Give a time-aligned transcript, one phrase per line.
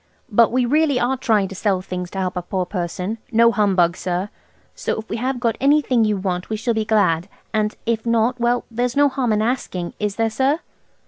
[0.31, 4.97] But we really are trying to sell things to help a poor person–no humbug, sir–so
[4.99, 7.29] if we have got anything you want we shall be glad.
[7.53, 10.61] And if not–well, there's no harm in asking, is there, sir?"